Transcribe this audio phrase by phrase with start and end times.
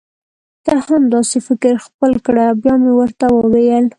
[0.65, 3.85] ته هم دا سي فکر خپل کړه بیا مي ورته وویل: